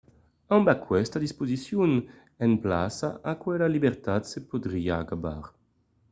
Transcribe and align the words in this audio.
amb 0.55 0.69
aquesta 0.71 1.19
disposicion 1.23 1.91
en 2.47 2.55
plaça 2.63 3.09
aquela 3.33 3.67
libertat 3.75 4.31
se 4.31 4.43
podriá 4.55 4.97
acabar 5.05 5.43